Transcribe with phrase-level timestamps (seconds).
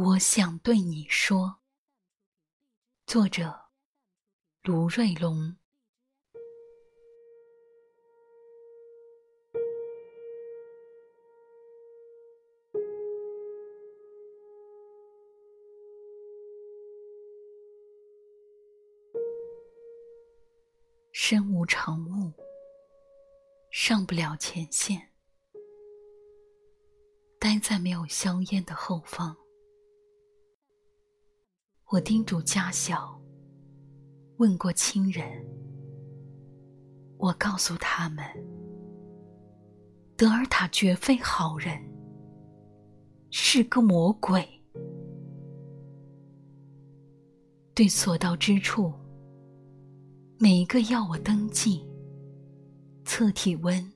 [0.00, 1.58] 我想对你说。
[3.04, 3.52] 作者：
[4.62, 5.56] 卢瑞龙。
[21.10, 22.32] 身无长物，
[23.72, 25.12] 上不了前线，
[27.40, 29.36] 待在没有硝烟的后方。
[31.90, 33.18] 我叮嘱家小，
[34.36, 35.26] 问过亲人，
[37.16, 38.22] 我告诉他们，
[40.14, 41.82] 德尔塔绝非好人，
[43.30, 44.46] 是个魔鬼。
[47.74, 48.92] 对所到之处。
[50.38, 51.82] 每一个要我登记、
[53.06, 53.92] 测体温、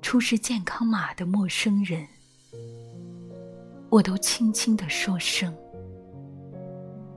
[0.00, 2.06] 出示健康码的陌生人，
[3.90, 5.52] 我都轻轻的说声：“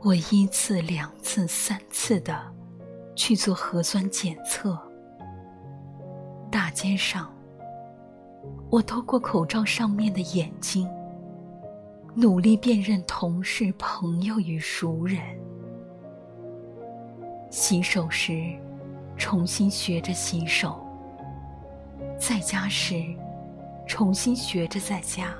[0.04, 2.40] 我一次、两次、三次的
[3.16, 4.78] 去做核酸检测，
[6.50, 7.32] 大街上，
[8.70, 10.90] 我透过口罩上面的眼睛。
[12.14, 15.22] 努力辨认同事、朋友与熟人。
[17.50, 18.54] 洗手时，
[19.16, 20.72] 重新学着洗手；
[22.20, 22.96] 在家时，
[23.92, 25.36] 重新学着在家，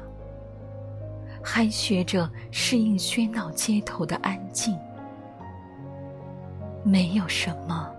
[1.42, 4.78] 还学着适应喧闹街头的安静。
[6.84, 7.90] 没有什么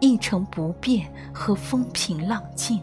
[0.00, 2.80] 一成不变和风平浪静。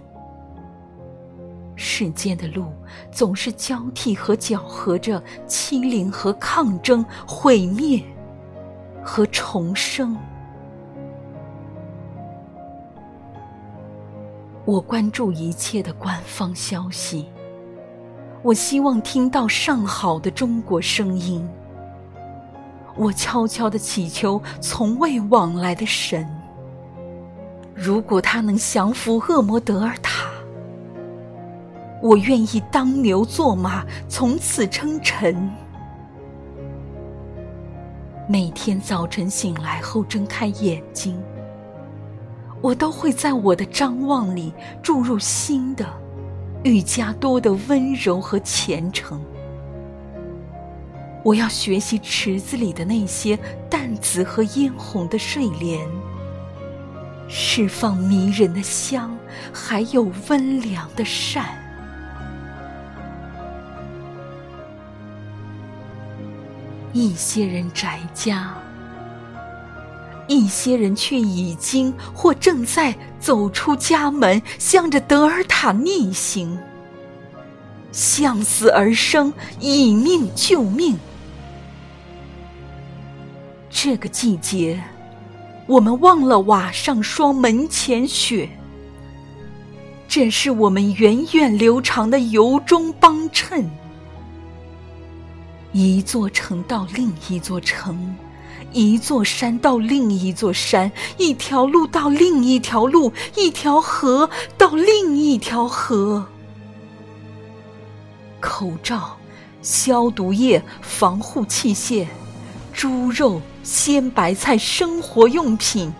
[1.76, 2.72] 世间的路
[3.12, 8.02] 总是交替和搅合着欺凌和抗争、毁灭
[9.04, 10.18] 和重生。
[14.68, 17.28] 我关注一切的官方消息，
[18.44, 21.48] 我希望听到上好的中国声音。
[22.98, 26.30] 我悄悄的祈求从未往来的神，
[27.74, 30.28] 如果他能降服恶魔德尔塔。
[32.04, 35.50] 我愿意当牛做马，从此称臣。
[38.28, 41.18] 每天早晨醒来后睁开眼睛，
[42.62, 45.86] 我都会在我的张望里注入新的、
[46.64, 49.22] 愈加多的温柔和虔诚。
[51.24, 53.38] 我要学习池子里的那些
[53.70, 55.86] 淡紫和嫣红的睡莲，
[57.28, 59.18] 释放迷人的香，
[59.54, 61.46] 还有温凉的善。
[66.94, 68.56] 一些人宅家，
[70.28, 76.58] 一些人却已经或正在走出家门，向着德尔塔逆行，
[77.92, 80.98] 向死而生，以命救命。
[83.70, 84.84] 这个季节，
[85.66, 88.50] 我们忘了瓦上霜，门前雪。
[90.08, 93.70] 这是我们源远流长的由衷帮衬。
[95.74, 98.16] 一座城到另一座城，
[98.74, 106.26] 一座山到另一座山，一条路到另一条路，一条河到另一条河。
[108.40, 109.18] 口罩、
[109.62, 112.06] 消毒液、防护器械、
[112.72, 115.92] 猪肉、鲜白菜、生活用品，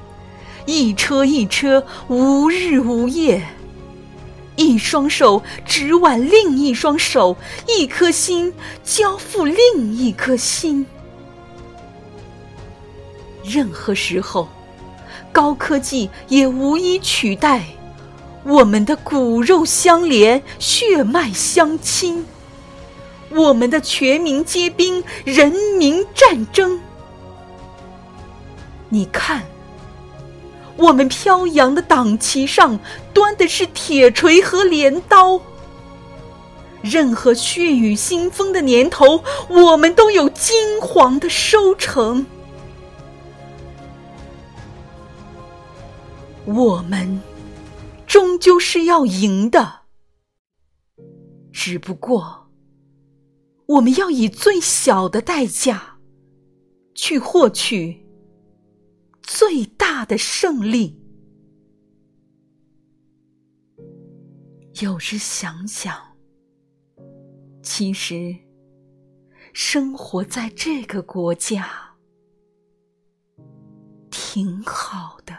[0.66, 3.44] 一车一车，无日无夜。
[4.56, 8.54] 一双手指挽另一双手，一颗心
[8.84, 10.86] 交付另一颗心。
[13.48, 14.48] 任何时候，
[15.32, 17.64] 高科技也无一取代
[18.44, 22.26] 我们的骨肉相连、血脉相亲，
[23.30, 26.80] 我们的全民皆兵、人民战争。
[28.90, 29.44] 你看。
[30.80, 32.80] 我们飘扬的党旗上
[33.12, 35.42] 端的是铁锤和镰刀。
[36.84, 42.24] 任何血雨腥风的年头，我们都有金黄的收成。
[46.48, 47.22] 我们
[48.08, 49.82] 终究是要赢的，
[51.52, 52.50] 只不过
[53.66, 56.00] 我们要以最小的代价
[56.96, 58.08] 去获取。
[59.22, 60.98] 最大的胜利。
[64.82, 65.94] 有时想想，
[67.62, 68.34] 其实
[69.52, 71.70] 生活在这个国家
[74.10, 75.37] 挺好的。